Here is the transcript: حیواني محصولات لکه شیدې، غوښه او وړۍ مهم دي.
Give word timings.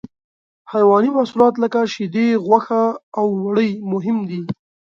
حیواني 0.71 1.09
محصولات 1.17 1.53
لکه 1.63 1.79
شیدې، 1.93 2.27
غوښه 2.45 2.83
او 3.19 3.25
وړۍ 3.43 3.71
مهم 3.93 4.17
دي. 4.29 4.41